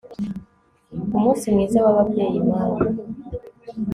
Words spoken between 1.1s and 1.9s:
Umunsi mwiza